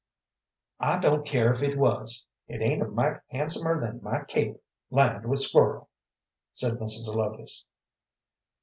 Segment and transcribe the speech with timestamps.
[0.79, 4.57] "I don't care if it was, it ain't a mite handsomer than my cape
[4.89, 5.89] lined with squirrel,"
[6.53, 7.03] said Mrs.
[7.03, 7.65] Zelotes.